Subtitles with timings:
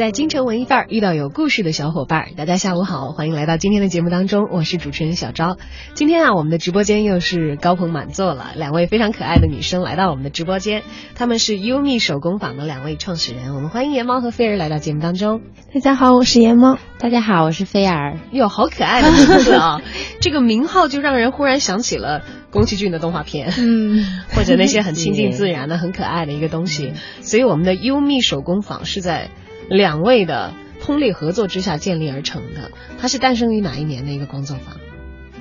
[0.00, 5.58] 在京城文艺范儿遇到有故事的小伙伴，大家下午好，欢迎来到今天的节目当中，我是主持人小昭。
[5.92, 10.84] 今天啊，我们的直播间又是高朋满座了，两位非常可爱的女生来到我们的直播间，
[11.14, 15.42] 她们是优蜜手工坊的两位创始人，我们欢迎颜猫和菲儿来到节目当中。
[15.74, 16.78] 大家好，我是颜猫。
[16.98, 18.18] 大家好，我是菲儿。
[18.32, 19.82] 哟，好可爱的名字啊！
[20.22, 24.02] 这个名号就让人忽然想起了宫崎骏的动画片，嗯，
[24.34, 26.94] 或者那些很亲近自然的、很可爱的一个东西。
[27.20, 29.28] 所以我们的优蜜手工坊是在。
[29.70, 30.52] 两位的
[30.82, 34.76] 通力合作之下建立而成的，它是诞生于哪一年的一个工作坊？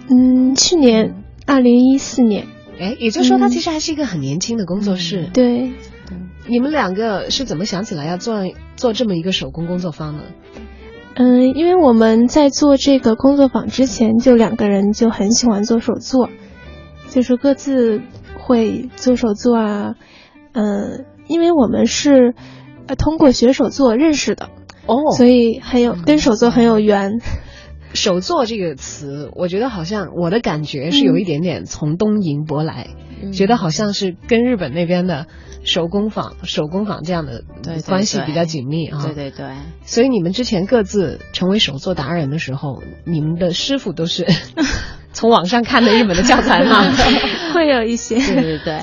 [0.08, 2.46] 嗯，去年二零一四年。
[2.80, 5.30] 哎，也就是说，它其实还是一个很年轻的工作室。
[5.34, 5.72] 对，
[6.48, 8.44] 你们两个是怎么想起来要做
[8.76, 10.24] 做这么一个手工工作坊呢？
[11.16, 16.30] 嗯，因为我们在做这个工作坊之前，就两个人就很喜欢做手作，
[17.10, 18.02] 就是各自
[18.38, 19.96] 会做手作啊。
[20.54, 22.36] 嗯，因为我们是。
[22.96, 24.50] 通过学手作认识的
[24.86, 27.20] 哦，所以很有跟手作很有缘。
[27.92, 32.90] 手作这个词，我觉得好像我的感觉是有一点点从东瀛舶来，
[33.34, 35.26] 觉得好像是跟日本那边的
[35.64, 37.44] 手工坊、手工坊这样的
[37.88, 39.04] 关系比较紧密啊。
[39.04, 39.56] 对对对。
[39.82, 44.28] 所以你们之前各自成为手作达人的时候，你们的师傅都是
[45.14, 46.92] 从网上看的日本的教材吗？
[47.54, 48.16] 会有一些。
[48.16, 48.74] 对对对。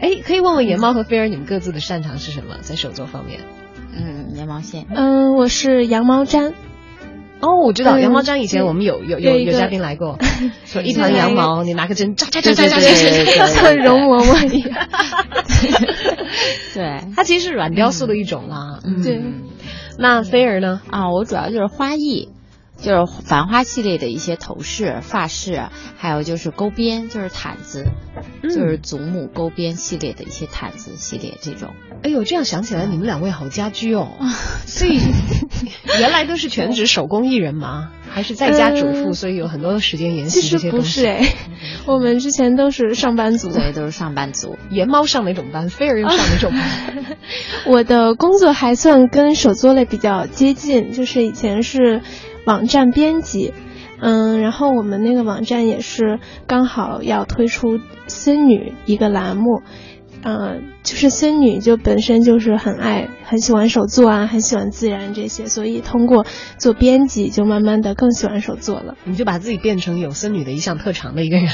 [0.00, 2.56] 哎，可以问问野猫和菲儿，你们各自的擅长是什么？
[2.60, 3.40] 在手作方面？
[3.96, 4.86] 嗯，羊毛线。
[4.94, 6.52] 嗯，我是羊毛毡。
[7.40, 10.18] 哦，我知道羊毛毡，以前我们有有有有嘉宾来过，
[10.64, 14.88] 说一团羊毛，你拿个针扎扎扎扎扎扎，像容嬷嬷一样。
[16.74, 18.80] 对，它其实是软雕塑的一种啦。
[19.02, 19.22] 对。
[19.98, 20.80] 那菲儿呢？
[20.90, 22.28] 啊，我主要就是花艺。
[22.76, 27.86] 就是繁花系列的一些头饰、发饰，还有就是钩边，就是毯子，
[28.42, 31.70] 就是祖母钩边系列的一些毯子系列这种。
[32.02, 34.12] 哎呦，这样想起来，你们两位好家居哦。
[34.66, 35.00] 所以
[35.98, 37.90] 原来都是全职手工艺人吗？
[38.08, 40.86] 还是在家主妇，所以有很多的时间研习这些东西？
[40.86, 41.34] 其实不是哎，
[41.86, 44.56] 我们之前都是上班族，对，都是上班族。
[44.70, 45.68] 颜猫上哪种班？
[45.68, 47.16] 菲儿又上哪种班？
[47.66, 52.02] 我的工作还算跟手作类比较接近，就是以前是。
[52.46, 53.52] 网站编辑，
[54.00, 59.62] 嗯，然后我们那个网站也是刚好要推出孙女一个栏目，
[60.22, 66.24] 嗯，就是孙女就本身就是很爱很喜欢手作啊，很喜欢自然这些，所以通过
[66.56, 68.96] 做编辑就慢慢的更喜欢手作了。
[69.04, 71.48] 你就把自己变成有森女的一项特长的一个人，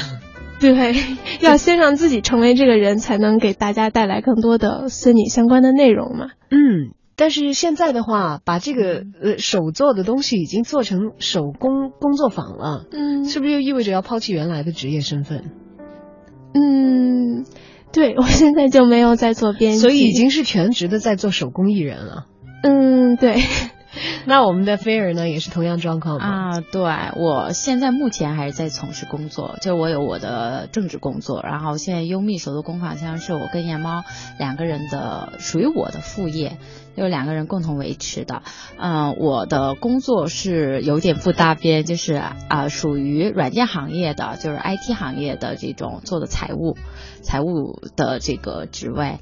[0.60, 0.94] 对，
[1.40, 6.26] 要先让自己成为这个人才能给大家带来更多的森女相关的内容嘛。
[6.50, 6.92] 嗯。
[7.22, 15.52] 但是现在的话，把这个呃手做的东西已经做成手工工作坊了，嗯，是不是又意味着要抛弃原来的职业身份？
[16.52, 17.44] 嗯，
[17.92, 22.26] 对，我现在就没有在做编辑，所以已经是全职的在做手工艺人了。
[22.64, 23.36] 嗯，对。
[24.24, 26.26] 那我们的菲儿呢，也是同样状况吗？
[26.26, 26.82] 啊，对，
[27.16, 34.02] 我现在目前还是在从事工作，就我有我的正职工作，然后现在优蜜手作工坊像是我跟颜猫
[34.38, 36.56] 两个人的，属于我的副业，
[36.96, 38.42] 就两个人共同维持的。
[38.78, 42.14] 嗯，我的工作是有点不搭边，就是
[42.48, 46.76] 啊，属于软件行业的，就是 IT 行业的这种做的财务，
[47.22, 49.18] 财务的这个职位。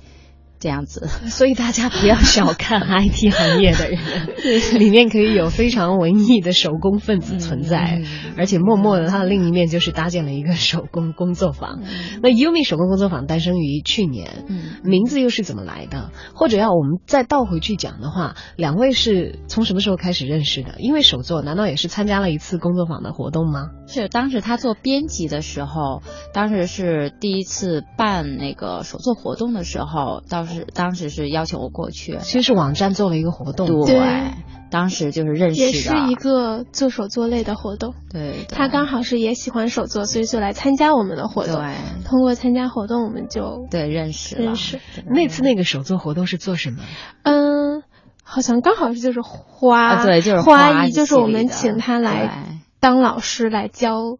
[0.60, 8.02] 这样子， 所以大家 不要小看 IT 行业的人，里面可以有非常文艺的手工分子存在，
[8.36, 11.80] 而且默默的，它的另一面就是搭建了一个手工工作坊。
[12.22, 14.44] 那 Umi 手工工作坊诞生于去年，
[14.84, 16.10] 名字又是怎么来的？
[16.34, 20.74] 或者要我们再倒回去讲的话，两位是从什么时候开始认识的？
[20.78, 23.70] 因为手作，难道也是参加了一次工作坊的活动吗？
[23.86, 26.02] 是当时他做编辑的时候，
[26.34, 30.49] 当时是第一次办那个手作活动的时候，到。
[30.54, 34.32] 是当时是邀请我过去，其实是网站做了一个活动，对，
[34.70, 41.74] 当时就是认识的，也是一个做手作类的活动，对，他刚好是也喜欢手作，所以就来参加我们的活动，对，
[42.04, 44.80] 通过参加活动我们就对认识认识。
[45.06, 46.78] 那次那个手作活动是做什么？
[47.22, 47.82] 嗯，
[48.22, 54.18] 好像刚好是就是花，对，就是花艺，就是我们请他来当老师来教。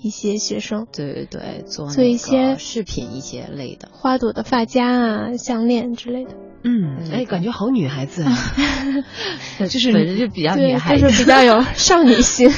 [0.00, 6.30] 一些学生，对对对，做做一些饰品一些类的，花朵的发夹啊、项链之类的。
[6.64, 8.32] 嗯，哎，感觉好女孩子啊，
[9.68, 12.50] 就是本身就比较女孩子，就是比较有少女心。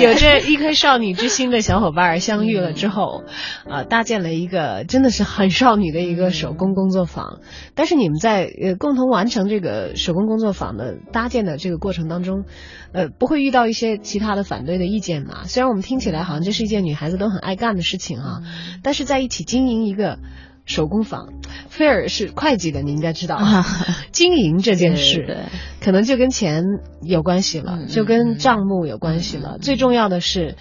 [0.00, 3.24] 有着一颗少女之心的小伙伴相遇了之后，
[3.68, 7.40] 呃，搭建了一个真的是很少女的一个手工工作坊。
[7.74, 12.44] 但是你们在呃共同完成这个手工工作坊的搭建的这个过程当中，
[12.92, 15.44] 呃，不会遇到一些其他的反对的意见嘛？
[15.44, 18.42] 虽然我们听起来好像这是一件女孩子都很爱干的事情啊，
[18.82, 20.18] 但是在一起经营一个。
[20.64, 21.28] 手工坊，
[21.68, 23.38] 菲尔是会计的，你应该知道，
[24.12, 25.46] 经营这件事，
[25.80, 26.64] 可能就跟钱
[27.02, 29.58] 有关系了，就跟账目有关系了。
[29.60, 30.56] 最重要的是，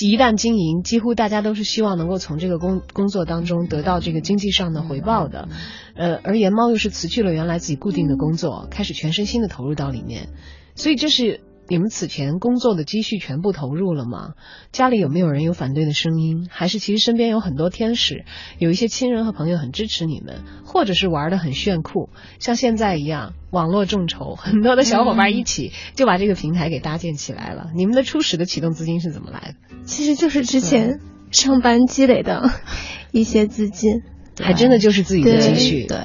[0.00, 5.48] 一旦经营，几乎大家都是希望能够从这个工工作当中得到这个经济上的回报的。
[5.94, 10.28] 呃，而颜猫又是辞去了原来自己固定的工作，开始全身心的投入到里面，
[10.74, 11.40] 所以这是。
[11.68, 14.34] 你们此前工作的积蓄全部投入了吗？
[14.72, 16.46] 家里有没有人有反对的声音？
[16.50, 18.24] 还是其实身边有很多天使，
[18.58, 22.08] 有一些亲人和朋友很支持你们，或者是玩的很炫酷，
[22.38, 27.70] 像现在一样网络众筹，很多的小伙伴一起就把这个平台给搭建起来了。
[27.74, 29.76] 你们的初始的启动资金是怎么来的？
[29.84, 31.00] 其实就是之前
[31.32, 32.48] 上班积累的
[33.10, 34.02] 一些资金，
[34.40, 35.86] 还真的就是自己的积蓄。
[35.86, 35.98] 对。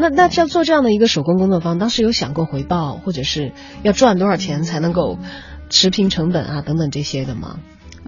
[0.00, 3.50] 那那像做这样的一个手工工作坊，当时有想过回报，或者是
[3.82, 5.18] 要赚多少钱才能够
[5.70, 7.58] 持平成本啊，等等这些的吗？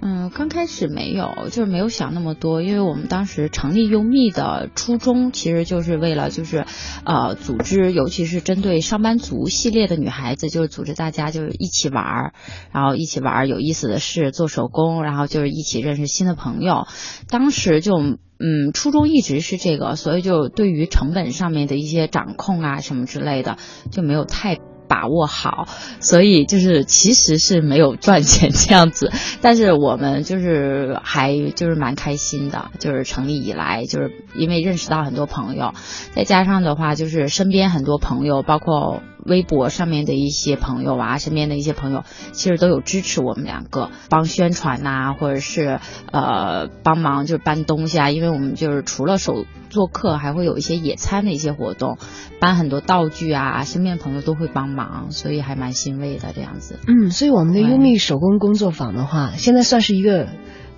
[0.00, 6.64] 嗯，刚开始没有，就是没有想那么多，因为我们当时成立优蜜的初衷，其实就是为了就是
[7.04, 12.34] 呃组织，尤其是针对上班族系列的女孩子，就是组织大家就是一起玩儿，
[12.70, 16.86] 然后一起玩儿有意思的事，做手工，然后就是一起认识新的朋友。
[17.28, 18.16] 当时就。
[18.42, 23.58] 嗯，初衷一直是这个，所以就对于成本上面的一些掌控啊什么之类的
[23.92, 24.58] 就没有太
[24.90, 25.68] 把握好，
[26.00, 35.72] 所以就是其实是没有赚钱这样子， 但是我们就是还就是蛮开心的，就是成立以来就是因为认识到很多朋友，
[36.12, 39.00] 再加上的话就是身边很多朋友，包括。
[39.26, 45.78] 微博上面的一些朋友啊，身边的一些朋友，其实都有支持我们两个，帮宣传呐，或者是
[46.10, 51.98] 呃帮忙就是搬东西啊，因为我们就是除了手做客，还会有一些野餐的一些活动，
[52.40, 54.79] 搬很多道具啊，身边朋友都会帮忙，
[55.10, 56.78] 所以还蛮欣慰的这样子。
[56.86, 60.28] 嗯，所以我们的优米手工工作坊的话，现在算是一个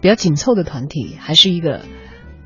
[0.01, 1.81] 比较紧凑的团体，还是一个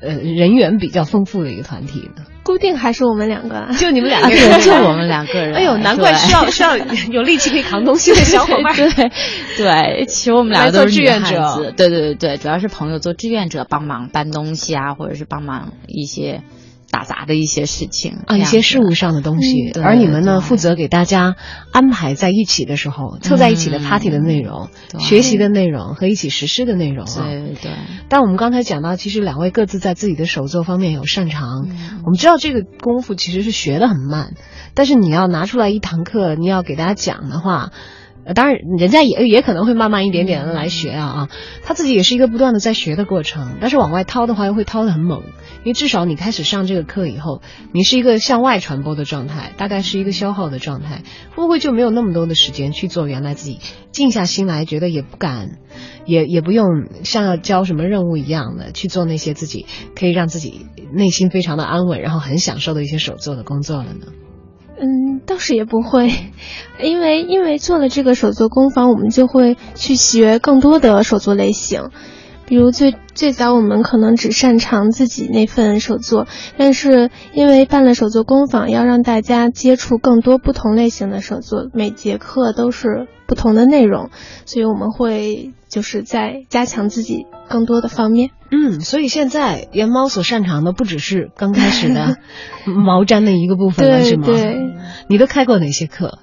[0.01, 2.23] 呃人员比较丰富的一个团体呢？
[2.43, 4.29] 固定还是我们两个，就你们两个，
[4.63, 5.53] 就我们两个人。
[5.53, 6.77] 哎呦，难怪需要需要
[7.11, 8.73] 有力气可以扛东西的小伙伴。
[8.73, 9.11] 对
[9.57, 11.73] 对，其实我们两个都是志愿者。
[11.75, 16.41] 对对对对，主要是朋友做志愿者，帮忙搬东西啊，或者是帮忙一些。
[16.89, 21.35] 打杂的一些事情啊，一些事务上的东西，而你们呢，负责给大家
[21.71, 24.69] 安排在一起的时候，凑在一起的 party 的内容、
[24.99, 27.23] 学习的内容和一起实施的内容啊。
[27.25, 27.71] 对对。
[28.09, 31.67] 但我们刚才讲到，其实两位各自在自己的手作方面有擅长。
[32.05, 34.33] 我们知道这个功夫其实是学的很慢，
[34.73, 37.71] 但是你要拿出来一堂课，你要给大家讲的话。
[38.33, 41.29] 当然，人家也也可能会慢慢一点点的来学啊啊，
[41.63, 43.57] 他自己也是一个不断的在学的过程。
[43.61, 45.23] 但是往外掏的话，又会掏的很猛，
[45.63, 47.41] 因为至少你开始上这个课以后，
[47.73, 51.03] 你是一个向外传播的状态，大概是一个消耗的状态，
[51.35, 53.59] 会不会就没有那么多的时间去做原来自己
[53.91, 55.59] 静下心来，觉得也不敢，
[56.05, 56.65] 也也不用
[57.03, 59.65] 像要交什么任务一样的去做那些自己
[59.95, 64.07] 可以让自己内心非常的安稳，然后很享受的一些手做的工作了呢？
[65.27, 66.09] 倒是也不会，
[66.81, 71.89] 因为因为做了这个手作工坊，我们就会去学更多的手作类型。
[72.47, 84.11] 比如最最早我们可能只擅长自己那份手作，但是因为办了手作工坊，要让大家接触更多不同类型的手作，每节课都是不同的内容，
[84.45, 88.31] 所以我们会就是在加强自己更多的方面。
[88.51, 92.17] 嗯，所以现在颜猫所擅长的不只是刚开始的
[92.65, 94.25] 毛毡的一个部分了，是吗？
[94.25, 94.57] 对，
[95.09, 96.19] 你都开过哪些课？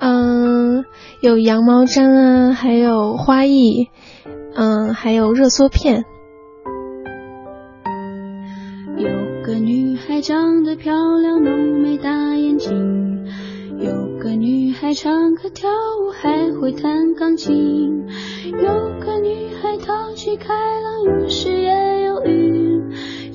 [0.00, 0.84] 嗯，
[1.20, 3.88] 有羊毛毡啊，还有花艺。
[4.52, 6.04] 嗯，还有热缩片。
[8.96, 9.08] 有
[9.44, 13.09] 个女孩长得漂亮，浓眉大眼睛。
[13.80, 18.04] 有个女孩唱歌跳舞，还会弹钢琴。
[18.52, 22.82] 有个女孩淘气开朗，有时也有郁。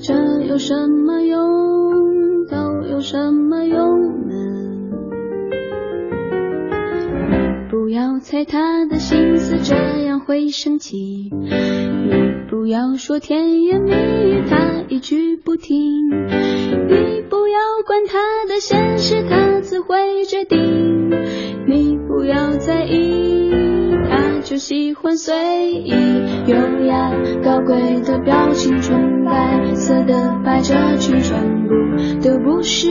[0.00, 2.46] 这有什么用？
[2.46, 2.56] 都
[2.88, 4.36] 有什么用呢？
[7.68, 9.74] 不要猜她的心思，这
[10.04, 11.28] 样会生气。
[12.48, 16.08] 不要说甜言蜜语，他一句不听。
[16.08, 21.10] 你不要管他的现实，他自会决定。
[21.66, 23.50] 你不要在意，
[24.08, 25.34] 他就喜欢随
[25.72, 25.92] 意。
[26.46, 31.74] 优雅高贵的表情，纯白色的百褶裙，全部
[32.22, 32.88] 都不是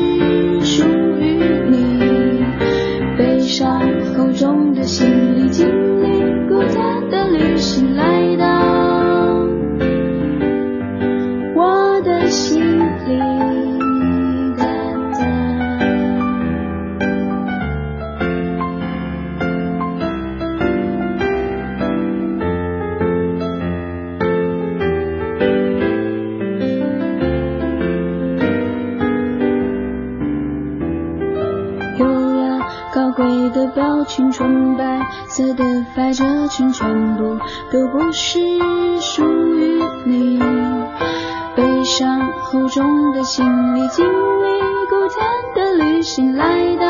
[0.62, 0.88] 属
[1.20, 2.00] 于你。
[3.18, 3.82] 悲伤
[4.14, 5.08] 厚重的心
[5.38, 5.68] 里，经
[6.04, 7.56] 历孤单的旅。
[7.56, 8.85] 行来到
[36.86, 37.40] 全部
[37.72, 38.40] 都不是
[39.00, 39.24] 属
[39.56, 40.40] 于你。
[41.56, 45.18] 背上厚重的行李，经历孤单
[45.56, 46.86] 的旅行，来到。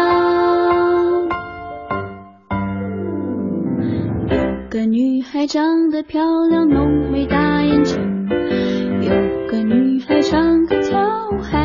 [4.27, 4.35] 有
[4.69, 8.27] 个女孩长得漂亮，浓眉大眼睛。
[9.01, 9.09] 有
[9.49, 10.99] 个女孩唱歌跳
[11.31, 11.64] 舞，还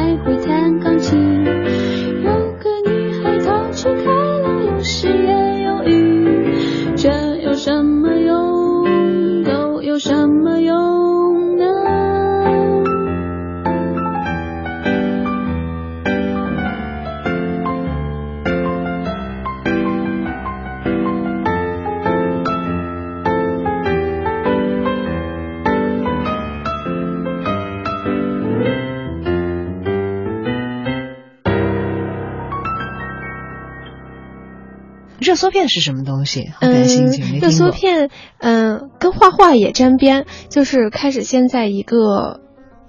[35.30, 36.50] 热缩片是什么东西？
[36.54, 37.70] 好感兴趣，没听热缩。
[37.70, 42.40] 片，嗯、跟画画也沾边，就是开始先在一个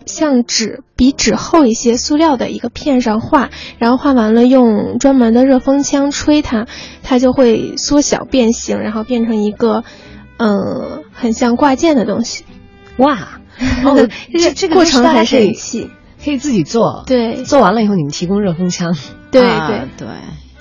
[0.08, 6.66] 像纸比纸厚一些塑料的一个片上画，然后画完了用专门的热风枪吹它，
[7.04, 9.84] 它就会缩小变形，然后变成一个，
[10.38, 12.44] 嗯、很像挂件的东西。
[12.98, 13.40] 哇，
[13.86, 15.90] 哦，这这个过程很大家可以神奇。
[16.26, 17.04] 可以自己做。
[17.06, 18.96] 对做完了以后，你们提供热风枪。
[19.32, 20.08] 对啊对，对，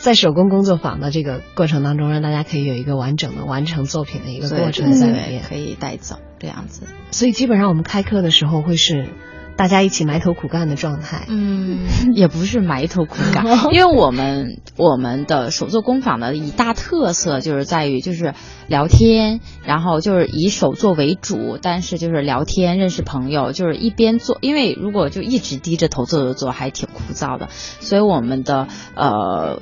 [0.01, 5.43] 在手工工作坊的这个过程当中，让大家可以有一个完整的完成作品的一个过程在里对面。
[5.47, 6.85] 可以带走这样子。
[7.11, 9.11] 所以基本上我们开课的时候会是
[9.57, 11.27] 大家一起埋头苦干的状态。
[11.29, 11.81] 嗯，
[12.17, 18.33] 也不是埋头苦干， 因为我们我们的手作工坊的一大特色就是在于就是
[18.69, 29.61] 聊天，然后就是以手作为主，但是就是聊天认识朋友，就是一边做，因为如果就一直低着头做做做，还挺枯燥的，所以我们的呃。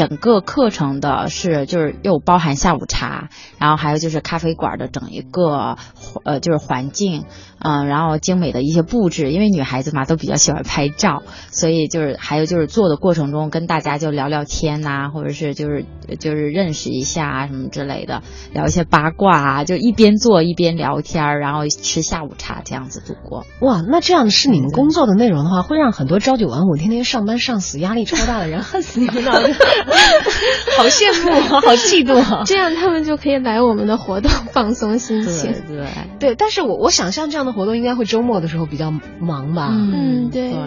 [0.00, 3.28] 整个课程的是就是又包含下午茶，
[3.58, 5.76] 然后还有就是咖啡馆的整一个
[6.24, 7.26] 呃就是环境，
[7.58, 15.84] 嗯、然后精美的一些布置，因为女孩子嘛都比较喜欢拍照，所以就是还有就是做的过程中跟大家就聊聊天呐、或者是就是
[16.18, 18.22] 就是认识一下啊什么之类的，
[18.54, 23.44] 聊一些八卦啊，就一边做一边聊天，然后吃下午茶这样子度过。
[23.60, 29.32] 哇，那这样是你们工作的内容的话，会让很多朝九晚五、天天上班上死、压力超大的人 恨死你们了。
[30.76, 32.42] 好羡慕啊， 好嫉妒啊！
[32.46, 35.52] 这样他们就可以来我们的活动放松心情。
[35.68, 35.86] 对，
[36.18, 39.68] 对，但是我我想象这样的活动应该会周末的时候比较忙吧？
[39.72, 40.60] 嗯对对。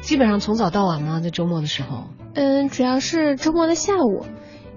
[0.00, 1.20] 基本上从早到晚吗？
[1.20, 2.04] 在周末的时候？
[2.34, 4.26] 嗯，主要是周末的下午，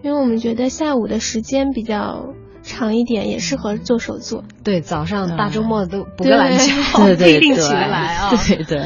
[0.01, 2.34] 因为我们觉得下午的时间比较
[2.67, 4.43] 长一点，也适合做手作。
[4.63, 8.29] 对，早上大周末都补个懒觉，对 对必定对起得来啊。
[8.29, 8.79] 对对。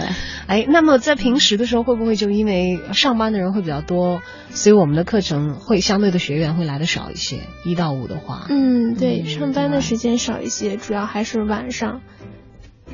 [0.48, 4.22] 哎，那么在平时的时候，会不会就因为上班的人会比较多，
[4.52, 7.40] 所以我们的课程会相对的学员会来的少一些？
[7.66, 12.02] 一到五的话，嗯，对，嗯上班的时间少一些，主要还是晚上。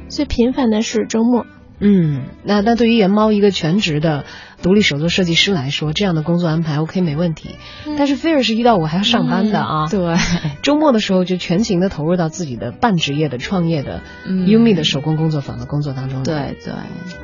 [0.10, 1.46] 最频繁的是周末。
[1.80, 4.26] 嗯，那那对于研猫一个全职的
[4.62, 7.56] 独立手作设计师来说，这样的工作安排 OK 没问题。
[7.98, 10.16] 但是菲尔是一到五还要上班的啊，对，
[10.64, 16.74] 周末的时候就全情的投入到自己的半职业的创业的嗯 Umi 的手工工作坊的工作当中。，对对。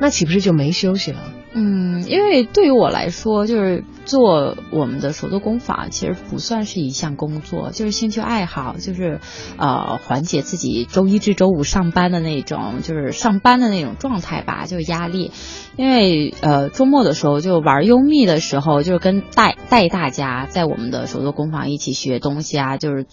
[0.00, 1.18] 那岂不是就没休息了？
[1.56, 9.20] 嗯，因为对于我来说，就是做我们的手作工坊，其实不算是一项工作，就是兴趣爱好，就是
[9.56, 15.30] 呃缓解自己周一至周五上班的那种，就是上班的那种状态吧，就是压力。
[15.76, 23.06] 因为呃周末的时候就玩优密的时候，就是跟带带大家在我们的手作工坊一起学东西啊，就是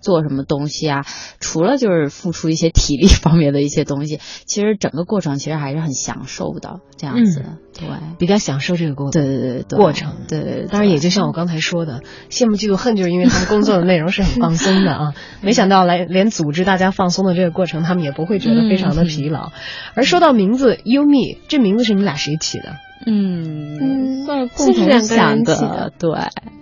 [0.00, 1.04] 做什么东西啊，
[1.40, 7.44] 除了就是付出一些体力方面的一些东西，其实整个过程其实还是很享受的，这样子，
[7.78, 7.88] 对。
[8.18, 15.14] 比较享受这个过对对对对，过程对对对，当然，也就像我刚才说的，羡慕嫉妒恨，就是因为他们工作的内容是很放松的啊。
[15.40, 19.50] 没想到来连组织大家放松的这个过程，他们也不会觉得非常的疲劳。
[19.94, 22.76] 而说到名字 “Umi”，这名字是你们俩谁起的？
[23.10, 26.10] 嗯嗯算是共同想人起的的，对，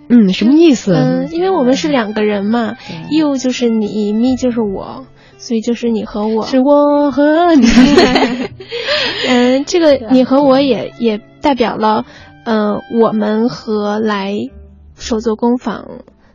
[0.09, 0.93] 嗯，什么意思？
[0.93, 2.77] 嗯，因为我们是两个人嘛
[3.09, 5.05] ，you 就是你，me 就是我，
[5.37, 6.45] 所以就是你和我。
[6.45, 7.67] 是我和你。
[9.29, 12.05] 嗯，这个你和我也也代表了，
[12.45, 14.33] 呃，我们和来
[14.95, 15.85] 手作工坊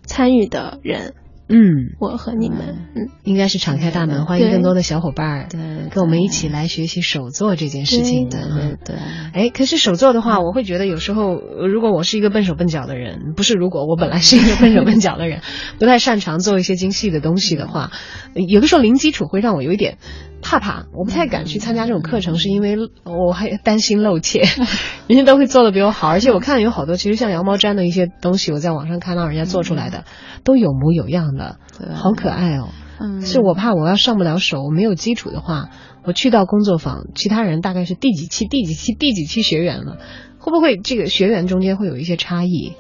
[0.05, 1.15] 参与的人。
[1.53, 8.39] 嗯，我和你们，嗯，应该是敞开大门，欢迎更多的小伙伴儿，对，跟我们一起来学习手作这件事情的。
[8.49, 8.97] 对对。
[9.35, 15.43] 哎，可是手作的话，我会觉得有时候，如果我是一个笨手笨脚的人，不是如果我本来是一个笨手笨脚的人，
[15.79, 17.91] 不太擅长做一些精细的东西的话，
[18.35, 19.99] 有的时候零基础会让我有一点。
[20.43, 24.43] 怕怕，我不太敢去参加这种课程，是因为 我还担心露怯。
[25.09, 30.05] 人家都会做的比我好，而且我看有好多，其实像羊毛毡的一些东西，我在网上看到人家做出来的，
[30.45, 31.57] 都有模有样的，
[31.95, 32.69] 好可爱哦。
[33.01, 35.71] 嗯，是我怕我要上不了手，我没有基础的话，
[36.05, 39.99] 我去到工作坊，其他人大概是第几期、第几期、第几期学员了，
[40.39, 42.75] 会不会这个学员中间会有一些差异？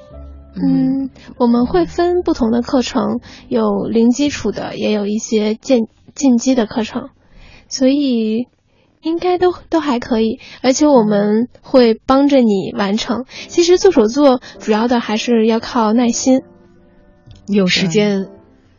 [0.54, 7.08] 嗯，我们会分不同的课程，有零基础的，也有一些进进阶的课程。
[7.72, 8.48] 所以
[9.00, 13.24] 应该都都还可以，而且我们会帮着你完成。
[13.48, 16.42] 其实做手作主要的还是要靠耐心，
[17.46, 18.28] 有时间。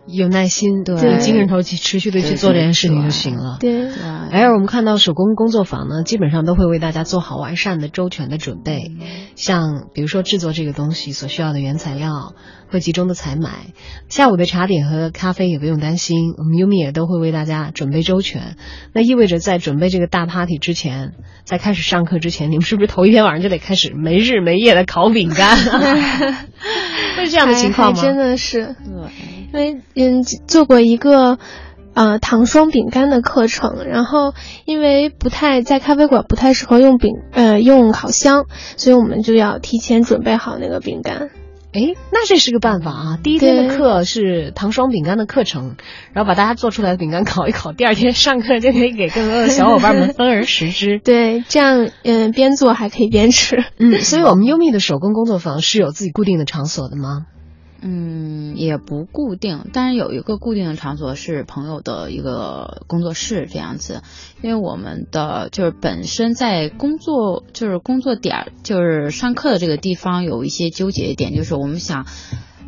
[0.05, 3.57] 有耐心，对，精神头去持续的去做这件事情就行了。
[3.59, 3.93] 对，对
[4.31, 8.91] 而我们看到手工工作坊呢，基本上都会为大家做好完善的周全的准备，
[9.35, 12.33] 像比如说制作这个东西所需要的原材料，
[12.69, 13.49] 会集中的采买。
[14.09, 18.57] 下午的茶点和咖啡也不用担心，我们优米也都会为大家准备周全。
[18.93, 21.13] 那意味着在准备这个大 party 之前，
[21.45, 25.55] 在开始上课之前，你们是不是头一天晚上就得开始没日没夜的烤饼干？
[27.15, 28.01] 会是这样的情况吗？
[28.01, 28.75] 真的是，
[29.53, 29.81] 因为。
[29.95, 31.37] 嗯，做过一个
[31.93, 34.33] 呃糖霜饼干的课程，然后
[34.65, 38.45] 因为不太在咖啡馆不太适合用饼呃用烤箱，
[38.75, 41.29] 所以我们就要提前准备好那个饼干。
[41.73, 43.19] 哎，那这是个办法啊！
[43.23, 45.75] 第一天的课是糖霜饼干的课程，
[46.13, 50.99] 然后把大家做出来的饼干烤一烤，第二天上课就可以给更多的小伙伴们分而食之。
[51.05, 53.63] 对，这样嗯边做还可以边吃。
[53.79, 57.25] 嗯，所以我们优米的手工工作坊是有自己固定的场所的吗？
[57.85, 64.01] 嗯，也不固定，但是有一个固定的场所是朋友的一个工作室这样子，
[64.41, 72.05] 因为我们的就是本身在工作就是工作点就是上课的这个地方有一些纠结点，就是我们想，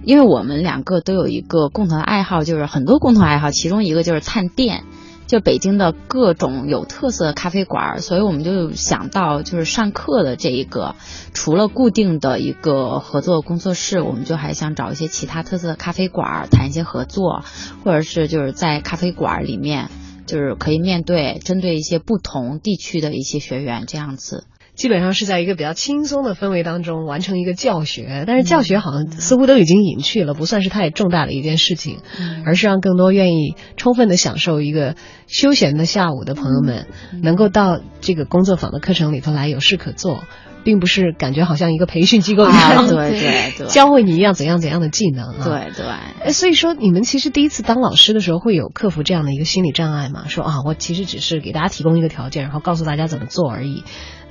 [0.03, 4.83] 因为我们两个都有一个共同的爱好，就是很多共同爱好，其中一个就是探店。
[5.27, 10.95] 就北京的各种有特色的咖啡馆，所以我们就想到，就是上课的这一个，
[11.33, 17.43] 除了固定的一个合作工作室，我们就还想找一些其他特色的咖啡馆谈一些合作，
[17.83, 19.89] 或者是就是在咖啡馆里面，
[20.27, 24.45] 就是可以面对针对一些不同地区的一些学员这样子。
[24.75, 31.99] 基本上是在一个比较轻松的氛围当中完成一个教学，但是教学好像似乎都已经隐去了，不算是太重大的一件事情，
[32.45, 34.95] 而是让更多愿意充分的享受一个
[35.27, 36.87] 休闲的下午的朋友们，
[37.23, 40.23] 能够到这个工作坊的课程里头来有事可做。
[40.65, 46.31] 并不是感觉好像一个培训机构一样， 对对对，教会你一样怎样怎样的技能啊，对对。
[46.33, 50.25] 所以说你们其实第一次当老师的时候，会有克服这样的一个心理障碍吗？
[50.27, 53.83] 说啊，我其实只是给大家提供一个条件，然后告诉大家怎么做而已，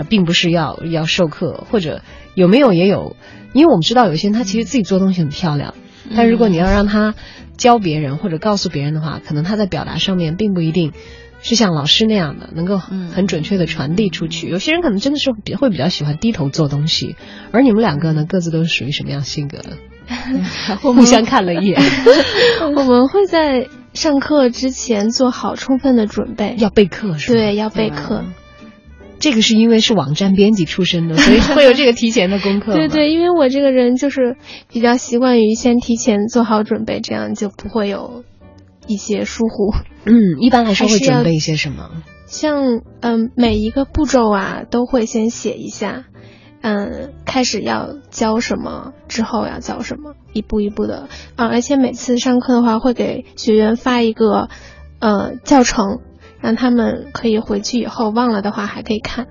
[0.09, 2.03] 并不是要要授课，或者
[2.35, 3.17] 有没有也有，
[3.53, 5.75] 因为我们知道有些人他其实自己做东西很漂亮，
[6.17, 7.15] 但如果你要让他
[7.57, 10.93] 教别人或者告诉别人的话，可能他在表达上面并不一定。
[11.45, 14.49] 是像老师那样的，能够很准确的传递出去。
[14.49, 17.17] 有些人可能真的是比会比较喜欢低头做东西，
[17.53, 19.59] 而你们两个呢，各自都是属于什么样性格？
[20.81, 21.79] 互相看了一眼。
[22.75, 27.39] 我们会在上课之前做好充分的准备，要备课是吧？
[27.39, 28.25] 对，要备课。
[29.21, 32.75] 这个是因为是网站编辑出身的，所以 会有这个提前的功课。
[32.75, 34.37] 对对，因为我这个人就是
[34.71, 38.25] 比较习惯于先提前做好准备，这样就不会有。
[38.87, 39.73] 一些疏忽，
[40.05, 41.91] 嗯，一般来说会准备一些什么？
[42.27, 46.05] 像嗯，每一个步骤啊，都会先写一下，
[46.63, 51.47] 嗯，开始要教什么，之后要教什么，一步一步的啊。
[51.47, 54.49] 而且每次上课的话，会给学员发一个
[54.99, 56.01] 呃教程，
[56.41, 59.27] 让他们可以回去以后忘了的话还可以看。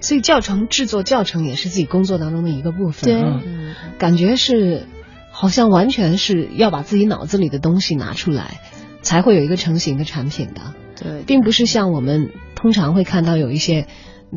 [0.00, 3.04] 所以教程制作教程也是自己工作当中的一个部分。
[3.04, 4.86] 对，感觉是
[5.32, 8.60] 好像完全是要把自己脑子里的东西拿出来。
[9.06, 13.86] 才会有一个成型的产品的，对，并不是像我们通常会看到有一些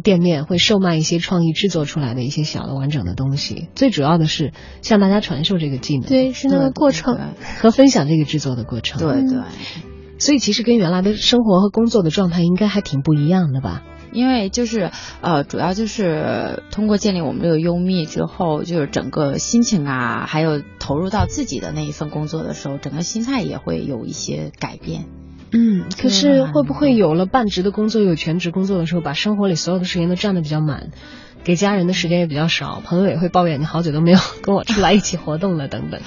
[0.03, 3.69] 店面会售卖一些创意制作出来的一些小的完整的东西。
[3.73, 4.53] 最主要的是
[4.83, 7.17] 向大家传授这个技能，对，是那个过程
[7.59, 9.41] 和分享这个制作的过程，对对。
[10.19, 13.81] 所以其实跟原来的生活和工作的状态应该还挺不一样的吧。
[14.11, 14.91] 因为就是
[15.21, 25.05] 呃，主要就是通过建立我们这个优密之后，就是整个心情啊，还有投入到自己的那一份工作的时候，整个心态也会有一些改变。
[25.51, 30.91] 嗯，可是会不会有了半职的工作，有全职工作的时候，把生活里所有的时间都占的比较满，
[31.43, 36.01] 给家人的时间也比较少，朋友也会抱怨你好久都没有跟我出来一起活动了等等。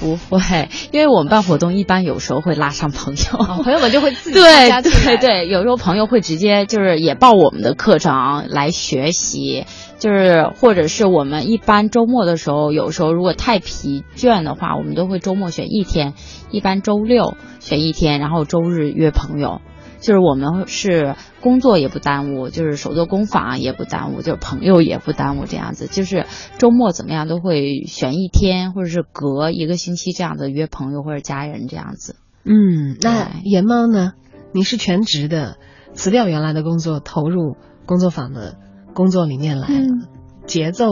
[0.00, 9.66] 不会，因为我们办活动一般有时候会拉上朋友，哦、朋友们就会自己对对对，有时候朋友会直接就是也报我们的课程来学习，
[9.98, 16.14] 就是或者是我们一般周末的时候，有时候如果太疲倦的话，我们都会周末选一天，
[16.50, 19.60] 一般周六选一天，然后周日约朋友。
[20.00, 25.86] 就是我们是工作也不耽误，就是手作工坊也不耽误，就是朋友也不耽误，这样子。
[25.86, 26.26] 就是
[26.58, 32.16] 周末怎么样都会选一天，或者是隔一个星期这样子约朋友或者家人这样子。
[32.44, 34.12] 嗯，那严猫呢？
[34.52, 35.58] 你是全职的，
[35.92, 38.56] 辞掉原来的工作，投入工作坊的
[38.94, 40.06] 工作里面来了，嗯、
[40.46, 40.86] 节奏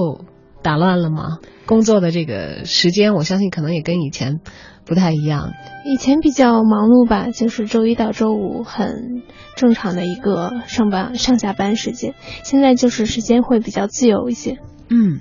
[0.66, 1.38] 打乱了吗？
[1.64, 4.40] 工作的这个时间，我相信可能也跟以前
[4.84, 5.52] 不太一样。
[5.84, 9.22] 以前比较忙碌吧，就是周一到周五很
[9.54, 12.14] 正常的一个上班上下班时间。
[12.42, 14.58] 现在就是时间会比较自由一些。
[14.88, 15.20] 嗯，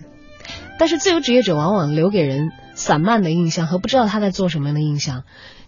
[0.79, 5.25] 但是自由职业者往往留给人散漫的印象和不知道他在做什么样的印象。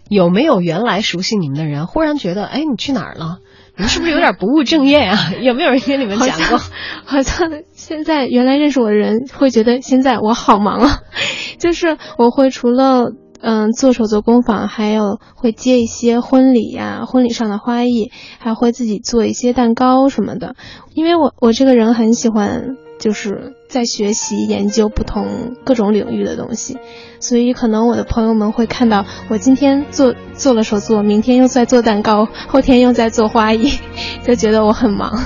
[0.08, 3.38] 有没有原来熟悉你们的人忽然觉得，哎，你去哪儿了？
[3.78, 5.16] 你 们是不是有点不务正业啊？
[5.40, 6.58] 有没有人跟你们讲过？
[7.06, 10.98] 好像现在原来认识我的人会觉得现在我好忙啊，
[11.58, 20.56] 就是我会除了嗯做手作工坊，还有会接一些婚礼呀、婚礼上的花艺，还会自己做一些蛋糕什么的。
[20.92, 26.78] 因为我我这个人很喜欢就是在学习研究不同各种领域的东西，
[27.20, 33.70] 所以可能我的朋友们会看到我今天做做了手作，明天又在做蛋糕，后天又在做花艺，
[34.24, 35.22] 就觉得我很忙。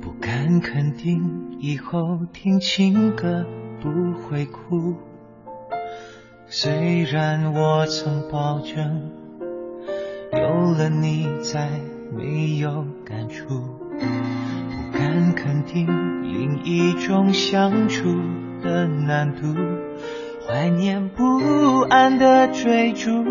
[0.00, 3.46] 不敢肯定以后听情歌
[3.80, 3.88] 不
[4.28, 4.96] 会哭，
[6.48, 9.10] 虽然我曾保证
[10.32, 11.70] 有了你再
[12.12, 13.46] 没有感触。
[13.98, 15.86] 不敢肯定
[16.38, 18.04] 另一种相处
[18.62, 19.54] 的难度，
[20.46, 23.24] 怀念不安的追逐，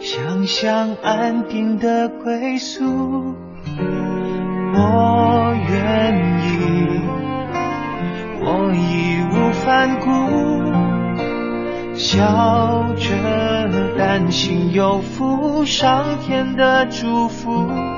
[0.00, 3.34] 想象安定的归宿。
[4.72, 7.00] 我愿意，
[8.40, 10.06] 我义无反顾，
[11.96, 13.08] 笑着
[13.98, 17.89] 担心有负上天的祝福。